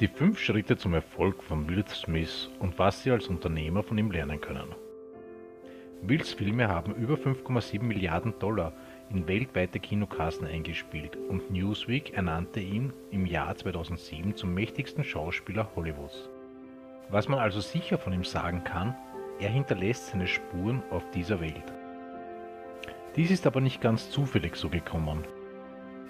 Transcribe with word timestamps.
Die 0.00 0.06
fünf 0.06 0.38
Schritte 0.38 0.76
zum 0.76 0.94
Erfolg 0.94 1.42
von 1.42 1.68
Will 1.68 1.84
Smith 1.88 2.48
und 2.60 2.78
was 2.78 3.02
Sie 3.02 3.10
als 3.10 3.26
Unternehmer 3.26 3.82
von 3.82 3.98
ihm 3.98 4.12
lernen 4.12 4.40
können. 4.40 4.76
Wills 6.02 6.32
Filme 6.34 6.68
haben 6.68 6.94
über 6.94 7.14
5,7 7.14 7.82
Milliarden 7.82 8.38
Dollar 8.38 8.72
in 9.10 9.26
weltweite 9.26 9.80
Kinokassen 9.80 10.46
eingespielt 10.46 11.16
und 11.16 11.50
Newsweek 11.50 12.12
ernannte 12.12 12.60
ihn 12.60 12.92
im 13.10 13.26
Jahr 13.26 13.56
2007 13.56 14.36
zum 14.36 14.54
mächtigsten 14.54 15.02
Schauspieler 15.02 15.68
Hollywoods. 15.74 16.30
Was 17.08 17.26
man 17.26 17.40
also 17.40 17.60
sicher 17.60 17.98
von 17.98 18.12
ihm 18.12 18.22
sagen 18.22 18.62
kann, 18.62 18.94
er 19.40 19.48
hinterlässt 19.48 20.06
seine 20.06 20.28
Spuren 20.28 20.80
auf 20.90 21.10
dieser 21.10 21.40
Welt. 21.40 21.72
Dies 23.16 23.32
ist 23.32 23.48
aber 23.48 23.60
nicht 23.60 23.80
ganz 23.80 24.10
zufällig 24.10 24.54
so 24.54 24.68
gekommen. 24.68 25.24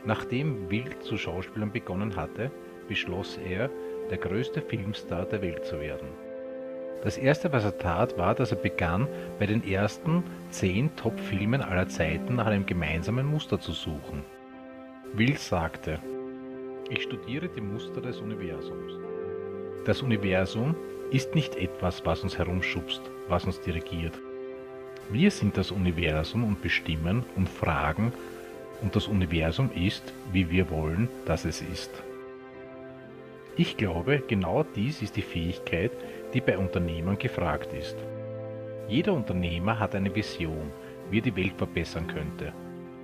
Nachdem 0.05 0.69
Will 0.69 0.99
zu 0.99 1.17
Schauspielern 1.17 1.73
begonnen 1.73 2.17
hatte, 2.17 2.51
beschloss 2.89 3.39
er, 3.49 3.71
der 4.11 4.19
größte 4.19 4.63
Filmstar 4.63 5.27
der 5.27 5.43
Welt 5.43 5.65
zu 5.65 5.79
werden. 5.81 6.09
Das 7.05 7.17
erste, 7.17 7.53
was 7.53 7.65
er 7.65 7.79
tat, 7.79 8.19
war, 8.19 8.35
dass 8.35 8.51
er 8.51 8.59
begann, 8.59 9.07
bei 9.39 9.47
den 9.47 9.67
ersten 9.67 10.25
zehn 10.51 10.95
Top-Filmen 10.97 11.63
aller 11.63 11.89
Zeiten 11.89 12.35
nach 12.37 12.47
einem 12.47 12.67
gemeinsamen 12.67 13.27
Muster 13.27 13.61
zu 13.61 13.73
suchen. 13.73 14.25
Will 15.15 15.37
sagte, 15.39 16.01
ich 16.91 17.03
studiere 17.03 17.49
die 17.49 17.61
Muster 17.61 18.01
des 18.01 18.19
Universums. 18.19 18.95
Das 19.85 20.03
Universum 20.03 20.75
ist 21.11 21.35
nicht 21.35 21.55
etwas, 21.57 22.05
was 22.05 22.23
uns 22.23 22.37
herumschubst, 22.37 23.03
was 23.29 23.45
uns 23.45 23.61
dirigiert. 23.61 24.19
Wir 25.11 25.31
sind 25.31 25.57
das 25.57 25.71
Universum 25.71 26.45
und 26.45 26.61
bestimmen 26.61 27.25
und 27.37 27.49
fragen, 27.49 28.13
und 28.83 28.95
das 28.95 29.09
Universum 29.09 29.71
ist, 29.75 30.13
wie 30.33 30.51
wir 30.51 30.71
wollen, 30.71 31.09
dass 31.27 31.45
es 31.45 31.63
ist. 31.63 31.91
Ich 33.61 33.77
glaube, 33.77 34.23
genau 34.29 34.63
dies 34.63 35.03
ist 35.03 35.17
die 35.17 35.23
Fähigkeit, 35.23 35.91
die 36.33 36.41
bei 36.41 36.57
Unternehmern 36.57 37.19
gefragt 37.19 37.73
ist. 37.73 37.97
Jeder 38.87 39.13
Unternehmer 39.13 39.81
hat 39.81 39.97
eine 39.97 40.15
Vision, 40.15 40.71
wie 41.11 41.19
er 41.19 41.23
die 41.23 41.35
Welt 41.35 41.55
verbessern 41.57 42.07
könnte. 42.07 42.53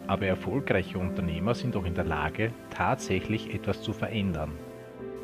Aber 0.06 0.26
erfolgreiche 0.26 0.96
Unternehmer 0.96 1.56
sind 1.56 1.74
auch 1.74 1.84
in 1.84 1.96
der 1.96 2.04
Lage, 2.04 2.52
tatsächlich 2.70 3.52
etwas 3.52 3.82
zu 3.82 3.92
verändern, 3.92 4.52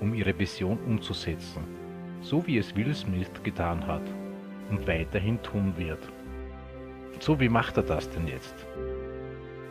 um 0.01 0.15
ihre 0.15 0.37
Vision 0.37 0.81
umzusetzen, 0.85 1.63
so 2.23 2.45
wie 2.49 2.59
es 2.59 2.75
Will 2.75 2.93
Smith 2.93 3.31
getan 3.45 3.87
hat 3.87 4.03
und 4.69 4.89
weiterhin 4.89 5.41
tun 5.45 5.73
wird. 5.77 6.09
So, 7.21 7.39
wie 7.39 7.49
macht 7.49 7.77
er 7.77 7.85
das 7.85 8.11
denn 8.11 8.27
jetzt? 8.27 8.67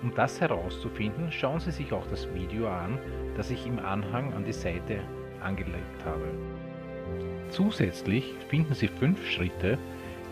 Um 0.04 0.14
das 0.16 0.40
herauszufinden, 0.40 1.30
schauen 1.34 1.60
Sie 1.60 1.72
sich 1.72 1.92
auch 1.92 2.08
das 2.08 2.34
Video 2.34 2.70
an, 2.70 2.98
das 3.36 3.52
ich 3.52 3.68
im 3.68 3.80
Anhang 3.80 4.32
an 4.34 4.46
die 4.46 4.54
Seite 4.54 5.02
angelegt 5.42 6.06
habe. 6.06 6.26
Zusätzlich 7.50 8.34
finden 8.50 8.74
Sie 8.74 8.88
fünf 8.88 9.26
Schritte, 9.28 9.78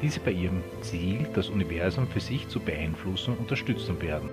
die 0.01 0.09
Sie 0.09 0.19
bei 0.19 0.31
Ihrem 0.31 0.63
Ziel, 0.81 1.27
das 1.33 1.49
Universum 1.49 2.07
für 2.07 2.19
sich 2.19 2.47
zu 2.47 2.59
beeinflussen, 2.59 3.35
unterstützen 3.37 3.99
werden. 4.01 4.29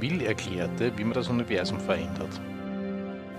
Will 0.00 0.22
erklärte, 0.22 0.92
wie 0.96 1.04
man 1.04 1.14
das 1.14 1.28
Universum 1.28 1.80
verändert. 1.80 2.40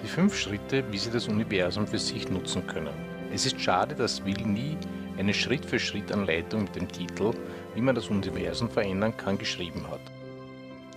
Die 0.03 0.08
fünf 0.08 0.36
Schritte, 0.36 0.83
wie 0.92 0.98
Sie 0.98 1.11
das 1.11 1.28
Universum 1.28 1.86
für 1.86 2.00
sich 2.00 2.30
nutzen 2.30 2.66
können. 2.66 2.94
Es 3.31 3.45
ist 3.45 3.59
schade, 3.59 3.95
dass 3.95 4.26
Will 4.26 4.45
nie 4.45 4.78
eine 5.17 5.33
Schritt-für-Schritt-Anleitung 5.33 6.64
mit 6.64 6.76
dem 6.76 6.88
Titel 6.88 7.31
Wie 7.73 7.81
man 7.81 7.95
das 7.95 8.09
Universum 8.09 8.70
verändern 8.70 9.16
kann 9.16 9.38
geschrieben 9.38 9.86
hat. 9.89 10.02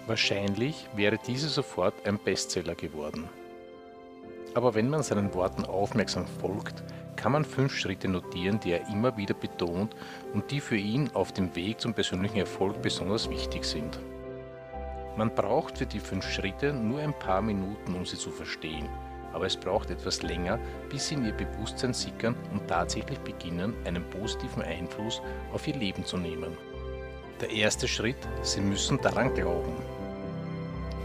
Wahrscheinlich 0.06 0.86
wäre 0.94 1.18
diese 1.26 1.48
sofort 1.48 2.06
ein 2.06 2.18
Bestseller 2.18 2.74
geworden. 2.74 3.28
Aber 4.58 4.74
wenn 4.74 4.90
man 4.90 5.04
seinen 5.04 5.32
Worten 5.34 5.64
aufmerksam 5.66 6.26
folgt, 6.26 6.82
kann 7.14 7.30
man 7.30 7.44
fünf 7.44 7.72
Schritte 7.72 8.08
notieren, 8.08 8.58
die 8.58 8.72
er 8.72 8.88
immer 8.88 9.16
wieder 9.16 9.34
betont 9.34 9.94
und 10.34 10.50
die 10.50 10.58
für 10.58 10.76
ihn 10.76 11.08
auf 11.14 11.30
dem 11.30 11.54
Weg 11.54 11.80
zum 11.80 11.94
persönlichen 11.94 12.38
Erfolg 12.38 12.82
besonders 12.82 13.30
wichtig 13.30 13.64
sind. 13.64 14.00
Man 15.16 15.32
braucht 15.32 15.78
für 15.78 15.86
die 15.86 16.00
fünf 16.00 16.28
Schritte 16.28 16.72
nur 16.72 16.98
ein 16.98 17.16
paar 17.16 17.40
Minuten, 17.40 17.94
um 17.94 18.04
sie 18.04 18.16
zu 18.16 18.32
verstehen, 18.32 18.88
aber 19.32 19.46
es 19.46 19.56
braucht 19.56 19.90
etwas 19.90 20.22
länger, 20.22 20.58
bis 20.90 21.06
sie 21.06 21.14
in 21.14 21.26
ihr 21.26 21.34
Bewusstsein 21.34 21.94
sickern 21.94 22.34
und 22.50 22.66
tatsächlich 22.66 23.20
beginnen, 23.20 23.76
einen 23.84 24.02
positiven 24.10 24.64
Einfluss 24.64 25.22
auf 25.52 25.68
ihr 25.68 25.76
Leben 25.76 26.04
zu 26.04 26.16
nehmen. 26.16 26.56
Der 27.40 27.50
erste 27.50 27.86
Schritt, 27.86 28.26
Sie 28.42 28.60
müssen 28.60 29.00
daran 29.02 29.32
glauben. 29.34 29.76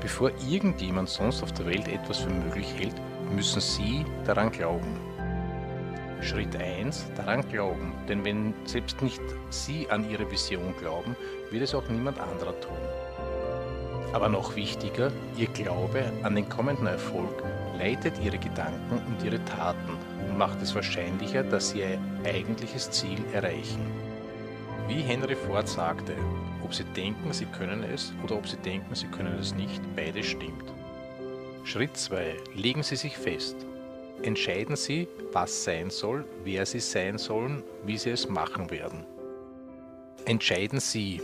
Bevor 0.01 0.31
irgendjemand 0.49 1.07
sonst 1.07 1.43
auf 1.43 1.51
der 1.51 1.67
Welt 1.67 1.87
etwas 1.87 2.17
für 2.17 2.31
möglich 2.31 2.73
hält, 2.75 2.95
müssen 3.35 3.61
Sie 3.61 4.05
daran 4.25 4.51
glauben. 4.51 4.99
Schritt 6.21 6.55
1, 6.55 7.11
daran 7.17 7.47
glauben, 7.49 7.93
denn 8.07 8.23
wenn 8.23 8.53
selbst 8.65 9.01
nicht 9.01 9.21
Sie 9.49 9.89
an 9.89 10.09
Ihre 10.09 10.29
Vision 10.31 10.73
glauben, 10.79 11.15
wird 11.51 11.63
es 11.63 11.75
auch 11.75 11.87
niemand 11.89 12.19
anderer 12.19 12.59
tun. 12.61 12.77
Aber 14.13 14.29
noch 14.29 14.55
wichtiger, 14.55 15.11
Ihr 15.35 15.47
Glaube 15.47 16.03
an 16.21 16.35
den 16.35 16.47
kommenden 16.47 16.87
Erfolg 16.87 17.43
leitet 17.77 18.13
Ihre 18.23 18.37
Gedanken 18.37 19.01
und 19.07 19.23
Ihre 19.23 19.43
Taten 19.45 19.97
und 20.19 20.37
macht 20.37 20.61
es 20.61 20.73
wahrscheinlicher, 20.75 21.43
dass 21.43 21.71
Sie 21.71 21.79
Ihr 21.79 21.99
eigentliches 22.23 22.89
Ziel 22.91 23.19
erreichen. 23.33 23.81
Wie 24.87 25.01
Henry 25.01 25.35
Ford 25.35 25.67
sagte, 25.67 26.13
ob 26.63 26.73
Sie 26.73 26.83
denken, 26.83 27.33
Sie 27.33 27.45
können 27.45 27.83
es 27.83 28.13
oder 28.23 28.35
ob 28.35 28.47
Sie 28.47 28.57
denken, 28.57 28.93
Sie 28.95 29.07
können 29.07 29.37
es 29.39 29.53
nicht, 29.55 29.81
beides 29.95 30.27
stimmt. 30.27 30.73
Schritt 31.65 31.95
2. 31.95 32.35
Legen 32.55 32.83
Sie 32.83 32.97
sich 32.97 33.17
fest. 33.17 33.55
Entscheiden 34.21 34.75
Sie, 34.75 35.07
was 35.31 35.63
sein 35.63 35.89
soll, 35.89 36.25
wer 36.43 36.65
Sie 36.65 36.81
sein 36.81 37.17
sollen, 37.17 37.63
wie 37.85 37.97
Sie 37.97 38.09
es 38.09 38.27
machen 38.27 38.69
werden. 38.69 39.05
Entscheiden 40.25 40.81
Sie. 40.81 41.21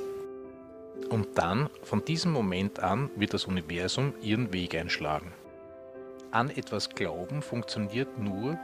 Und 1.09 1.37
dann, 1.37 1.69
von 1.83 2.05
diesem 2.05 2.31
Moment 2.31 2.79
an, 2.79 3.09
wird 3.17 3.33
das 3.33 3.45
Universum 3.45 4.13
Ihren 4.21 4.53
Weg 4.53 4.75
einschlagen. 4.75 5.33
An 6.31 6.49
etwas 6.49 6.89
glauben 6.89 7.41
funktioniert 7.41 8.17
nur, 8.17 8.57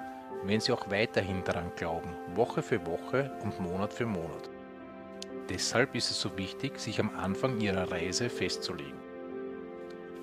wenn 0.45 0.61
Sie 0.61 0.71
auch 0.71 0.89
weiterhin 0.89 1.43
daran 1.43 1.73
glauben, 1.75 2.15
Woche 2.35 2.61
für 2.61 2.85
Woche 2.85 3.31
und 3.43 3.59
Monat 3.59 3.91
für 3.91 4.05
Monat. 4.05 4.49
Deshalb 5.49 5.93
ist 5.93 6.09
es 6.09 6.21
so 6.21 6.37
wichtig, 6.37 6.79
sich 6.79 7.01
am 7.01 7.13
Anfang 7.17 7.59
Ihrer 7.59 7.91
Reise 7.91 8.29
festzulegen. 8.29 9.04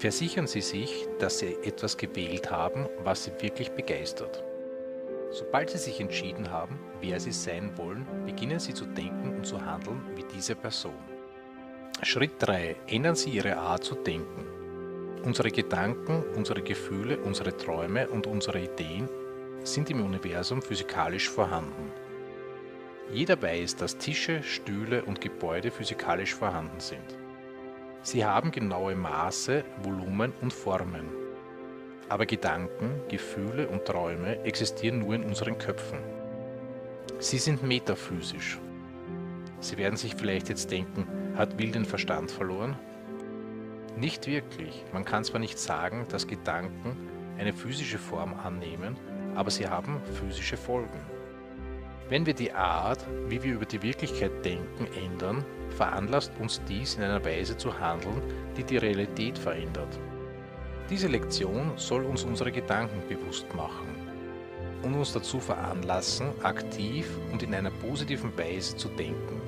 Versichern 0.03 0.49
Sie 0.49 0.63
sich, 0.63 1.07
dass 1.21 1.39
Sie 1.39 1.57
etwas 1.63 1.97
gewählt 1.97 2.51
haben, 2.51 2.89
was 3.05 3.23
Sie 3.23 3.31
wirklich 3.39 3.71
begeistert. 3.71 4.43
Sobald 5.31 5.71
Sie 5.71 5.79
sich 5.79 6.01
entschieden 6.01 6.51
haben, 6.51 6.77
wer 7.01 7.21
Sie 7.21 7.31
sein 7.31 7.79
wollen, 7.79 8.05
beginnen 8.27 8.59
Sie 8.59 8.75
zu 8.75 8.85
denken 8.85 9.37
und 9.37 9.47
zu 9.47 9.65
handeln 9.65 10.03
wie 10.17 10.25
diese 10.35 10.57
Person. 10.57 10.99
Schritt 12.03 12.33
3. 12.41 12.75
Ändern 12.89 13.15
Sie 13.15 13.31
Ihre 13.31 13.57
Art 13.59 13.85
zu 13.85 13.95
denken. 13.95 14.45
Unsere 15.23 15.53
Gedanken, 15.53 16.25
unsere 16.35 16.63
Gefühle, 16.63 17.19
unsere 17.19 17.57
Träume 17.57 18.09
und 18.09 18.27
unsere 18.27 18.59
Ideen 18.59 19.09
sind 19.63 19.89
im 19.89 20.05
Universum 20.05 20.63
physikalisch 20.63 21.31
vorhanden. 21.31 21.93
Jeder 23.13 23.41
weiß, 23.41 23.77
dass 23.77 23.99
Tische, 23.99 24.43
Stühle 24.43 25.05
und 25.05 25.21
Gebäude 25.21 25.71
physikalisch 25.71 26.35
vorhanden 26.35 26.81
sind. 26.81 27.22
Sie 28.05 28.25
haben 28.25 28.51
genaue 28.51 28.97
Maße, 28.97 29.65
Volumen 29.83 30.33
und 30.41 30.53
Formen. 30.53 31.07
Aber 32.09 32.27
Gedanken, 32.27 33.01
Gefühle 33.09 33.69
und 33.69 33.85
Träume 33.85 34.45
existieren 34.45 34.99
nur 34.99 35.15
in 35.15 35.23
unseren 35.23 35.57
Köpfen. 35.57 35.99
Sie 37.21 37.39
sind 37.39 37.63
metaphysisch. 37.63 38.59
Sie 39.61 39.77
werden 39.77 39.97
sich 39.97 40.17
vielleicht 40.17 40.49
jetzt 40.49 40.73
denken, 40.73 41.07
hat 41.37 41.57
Will 41.61 41.71
den 41.71 41.85
Verstand 41.85 42.33
verloren? 42.33 42.77
Nicht 43.97 44.27
wirklich. 44.27 44.85
Man 44.93 45.05
kann 45.05 45.23
zwar 45.23 45.39
nicht 45.39 45.61
sagen, 45.61 46.07
dass 46.09 46.27
Gedanken 46.27 46.97
eine 47.39 47.53
physische 47.53 47.99
Form 47.99 48.35
annehmen, 48.35 48.97
aber 49.37 49.53
sie 49.53 49.69
haben 49.69 50.01
physische 50.21 50.57
Folgen. 50.57 51.22
Wenn 52.13 52.27
wir 52.27 52.35
die 52.35 52.53
Art, 52.53 53.07
wie 53.29 53.43
wir 53.43 53.55
über 53.55 53.65
die 53.65 53.81
Wirklichkeit 53.81 54.45
denken, 54.45 54.87
ändern, 55.03 55.47
veranlasst 55.71 56.31
uns 56.39 56.61
dies 56.69 56.97
in 56.97 57.05
einer 57.05 57.25
Weise 57.25 57.57
zu 57.57 57.81
handeln, 57.81 58.21
die 58.55 58.65
die 58.65 58.77
Realität 58.77 59.39
verändert. 59.39 59.99
Diese 60.91 61.09
Lektion 61.09 61.73
soll 61.77 62.05
uns 62.05 62.25
unsere 62.25 62.53
Gedanken 62.53 63.01
bewusst 63.09 63.47
machen 63.55 63.89
und 64.83 64.93
uns 64.93 65.15
dazu 65.15 65.41
veranlassen, 65.41 66.33
aktiv 66.43 67.09
und 67.33 67.43
in 67.43 67.55
einer 67.55 67.71
positiven 67.71 68.37
Weise 68.37 68.77
zu 68.77 68.89
denken. 68.89 69.41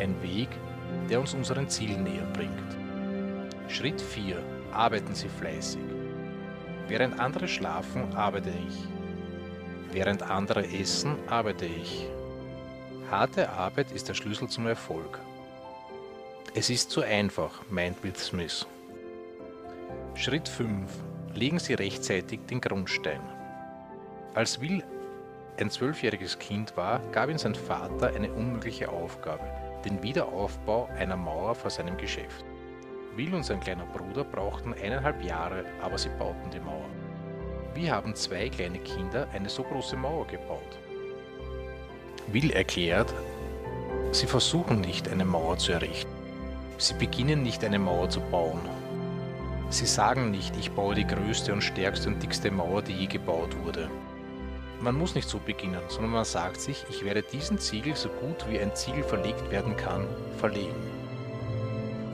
Ein 0.00 0.20
Weg, 0.20 0.48
der 1.08 1.20
uns 1.20 1.32
unseren 1.32 1.68
Zielen 1.68 2.02
näher 2.02 2.26
bringt. 2.32 2.76
Schritt 3.68 4.00
4. 4.00 4.42
Arbeiten 4.72 5.14
Sie 5.14 5.28
fleißig. 5.28 5.80
Während 6.88 7.20
andere 7.20 7.46
schlafen, 7.46 8.12
arbeite 8.16 8.50
ich. 8.66 8.93
Während 9.94 10.24
andere 10.24 10.66
essen, 10.66 11.14
arbeite 11.28 11.66
ich. 11.66 12.08
Harte 13.12 13.48
Arbeit 13.48 13.92
ist 13.92 14.08
der 14.08 14.14
Schlüssel 14.14 14.48
zum 14.48 14.66
Erfolg. 14.66 15.20
Es 16.52 16.68
ist 16.68 16.90
zu 16.90 17.02
einfach, 17.02 17.62
meint 17.70 18.02
Will 18.02 18.16
Smith. 18.16 18.66
Schritt 20.16 20.48
5. 20.48 20.90
Legen 21.34 21.60
Sie 21.60 21.74
rechtzeitig 21.74 22.40
den 22.50 22.60
Grundstein. 22.60 23.20
Als 24.34 24.60
Will 24.60 24.82
ein 25.58 25.70
zwölfjähriges 25.70 26.40
Kind 26.40 26.76
war, 26.76 26.98
gab 27.12 27.30
ihm 27.30 27.38
sein 27.38 27.54
Vater 27.54 28.08
eine 28.08 28.32
unmögliche 28.32 28.88
Aufgabe, 28.88 29.44
den 29.84 30.02
Wiederaufbau 30.02 30.88
einer 30.98 31.16
Mauer 31.16 31.54
vor 31.54 31.70
seinem 31.70 31.96
Geschäft. 31.96 32.44
Will 33.14 33.32
und 33.32 33.44
sein 33.44 33.60
kleiner 33.60 33.86
Bruder 33.86 34.24
brauchten 34.24 34.74
eineinhalb 34.74 35.22
Jahre, 35.22 35.64
aber 35.80 35.98
sie 35.98 36.08
bauten 36.18 36.50
die 36.52 36.58
Mauer. 36.58 36.90
Wie 37.74 37.90
haben 37.90 38.14
zwei 38.14 38.48
kleine 38.48 38.78
Kinder 38.78 39.26
eine 39.32 39.48
so 39.48 39.64
große 39.64 39.96
Mauer 39.96 40.28
gebaut? 40.28 40.78
Will 42.28 42.52
erklärt, 42.52 43.12
sie 44.12 44.26
versuchen 44.26 44.80
nicht 44.80 45.08
eine 45.08 45.24
Mauer 45.24 45.58
zu 45.58 45.72
errichten. 45.72 46.12
Sie 46.78 46.94
beginnen 46.94 47.42
nicht 47.42 47.64
eine 47.64 47.80
Mauer 47.80 48.08
zu 48.08 48.20
bauen. 48.20 48.60
Sie 49.70 49.86
sagen 49.86 50.30
nicht, 50.30 50.56
ich 50.56 50.70
baue 50.70 50.94
die 50.94 51.06
größte 51.06 51.52
und 51.52 51.62
stärkste 51.62 52.10
und 52.10 52.22
dickste 52.22 52.52
Mauer, 52.52 52.80
die 52.82 52.92
je 52.92 53.06
gebaut 53.06 53.56
wurde. 53.64 53.90
Man 54.80 54.94
muss 54.94 55.16
nicht 55.16 55.28
so 55.28 55.40
beginnen, 55.40 55.82
sondern 55.88 56.12
man 56.12 56.24
sagt 56.24 56.60
sich, 56.60 56.84
ich 56.90 57.04
werde 57.04 57.22
diesen 57.22 57.58
Ziegel 57.58 57.96
so 57.96 58.08
gut 58.08 58.48
wie 58.48 58.60
ein 58.60 58.74
Ziegel 58.76 59.02
verlegt 59.02 59.50
werden 59.50 59.76
kann, 59.76 60.06
verlegen. 60.38 60.74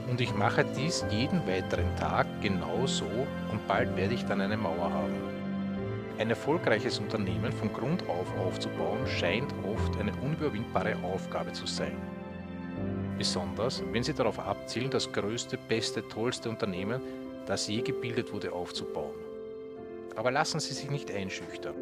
Und 0.09 0.21
ich 0.21 0.33
mache 0.33 0.65
dies 0.75 1.05
jeden 1.11 1.45
weiteren 1.47 1.95
Tag 1.97 2.25
genau 2.41 2.87
so 2.87 3.05
und 3.51 3.67
bald 3.67 3.95
werde 3.95 4.15
ich 4.15 4.25
dann 4.25 4.41
eine 4.41 4.57
Mauer 4.57 4.91
haben. 4.91 5.30
Ein 6.17 6.29
erfolgreiches 6.29 6.99
Unternehmen 6.99 7.51
von 7.51 7.71
Grund 7.73 8.07
auf 8.07 8.37
aufzubauen 8.37 9.05
scheint 9.07 9.53
oft 9.65 9.97
eine 9.99 10.11
unüberwindbare 10.21 10.95
Aufgabe 11.03 11.51
zu 11.53 11.65
sein. 11.65 11.95
Besonders, 13.17 13.83
wenn 13.91 14.03
Sie 14.03 14.13
darauf 14.13 14.39
abzielen, 14.39 14.89
das 14.89 15.11
größte, 15.11 15.57
beste, 15.67 16.07
tollste 16.07 16.49
Unternehmen, 16.49 17.01
das 17.45 17.67
je 17.67 17.81
gebildet 17.81 18.31
wurde, 18.33 18.51
aufzubauen. 18.51 19.13
Aber 20.15 20.31
lassen 20.31 20.59
Sie 20.59 20.73
sich 20.73 20.89
nicht 20.89 21.11
einschüchtern. 21.11 21.75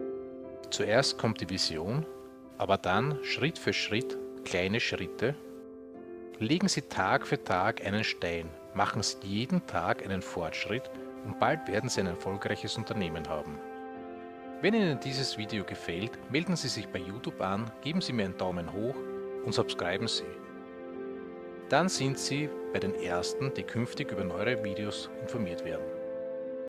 Zuerst 0.70 1.18
kommt 1.18 1.42
die 1.42 1.50
Vision, 1.50 2.06
aber 2.58 2.78
dann 2.78 3.18
Schritt 3.24 3.58
für 3.58 3.74
Schritt 3.74 4.18
kleine 4.46 4.80
Schritte. 4.80 5.36
Legen 6.40 6.68
Sie 6.68 6.84
Tag 6.84 7.28
für 7.28 7.44
Tag 7.44 7.86
einen 7.86 8.04
Stein, 8.04 8.50
machen 8.74 9.04
Sie 9.04 9.18
jeden 9.24 9.66
Tag 9.68 10.04
einen 10.04 10.22
Fortschritt 10.22 10.90
und 11.26 11.40
bald 11.40 11.68
werden 11.68 11.90
Sie 11.90 12.02
ein 12.02 12.08
erfolgreiches 12.08 12.78
Unternehmen 12.78 13.28
haben. 13.28 13.60
Wenn 14.62 14.74
Ihnen 14.74 15.00
dieses 15.00 15.38
Video 15.38 15.64
gefällt, 15.64 16.12
melden 16.30 16.58
Sie 16.58 16.68
sich 16.68 16.86
bei 16.90 17.00
YouTube 17.00 17.40
an, 17.40 17.72
geben 17.82 18.02
Sie 18.02 18.12
mir 18.12 18.26
einen 18.26 18.38
Daumen 18.38 18.74
hoch 18.74 18.96
und 19.46 19.54
subscriben 19.54 20.10
Sie. 20.10 20.26
Dann 21.70 21.88
sind 21.88 22.20
Sie 22.20 22.50
bei 22.74 22.80
den 22.80 22.94
Ersten, 22.96 23.54
die 23.54 23.64
künftig 23.64 24.12
über 24.12 24.26
neue 24.26 24.62
Videos 24.62 25.10
informiert 25.22 25.64
werden. 25.64 25.99